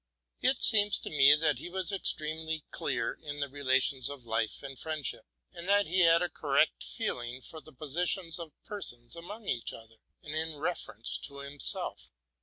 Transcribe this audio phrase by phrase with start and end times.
[0.41, 4.79] It seems to me that he was extremely clear in the relations of life and
[4.79, 9.47] friendship, and that he had a correct feeling for the positions of per sons among
[9.47, 12.09] each other, and with reference to himself.